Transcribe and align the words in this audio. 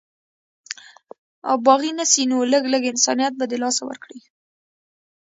او 1.47 1.55
باغي 1.65 1.91
نسي 1.99 2.23
نو 2.31 2.37
لږ، 2.51 2.63
لږ 2.73 2.83
انسانيت 2.93 3.33
به 3.39 3.45
د 3.51 3.53
لاسه 3.63 3.81
ورکړي 3.85 4.19